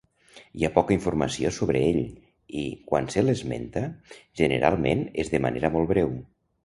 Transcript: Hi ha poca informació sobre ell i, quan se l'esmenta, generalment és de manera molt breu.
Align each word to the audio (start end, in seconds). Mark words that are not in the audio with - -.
Hi 0.59 0.63
ha 0.67 0.69
poca 0.77 0.93
informació 0.95 1.51
sobre 1.57 1.81
ell 1.89 1.99
i, 2.05 2.63
quan 2.93 3.11
se 3.17 3.25
l'esmenta, 3.27 3.85
generalment 4.43 5.05
és 5.25 5.31
de 5.35 5.43
manera 5.47 5.73
molt 5.77 5.93
breu. 5.93 6.11